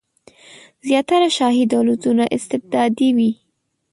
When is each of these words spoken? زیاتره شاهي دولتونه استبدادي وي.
زیاتره 0.87 1.29
شاهي 1.37 1.63
دولتونه 1.73 2.23
استبدادي 2.37 3.09
وي. 3.17 3.31